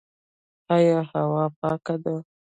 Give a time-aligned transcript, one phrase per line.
[0.75, 2.13] آیا هوا پاکه ده؟